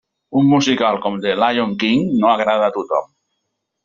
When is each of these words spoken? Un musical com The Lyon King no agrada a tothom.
Un 0.39 0.47
musical 0.51 0.95
com 1.03 1.19
The 1.25 1.35
Lyon 1.41 1.75
King 1.83 2.01
no 2.23 2.31
agrada 2.31 2.71
a 2.71 2.75
tothom. 2.79 3.07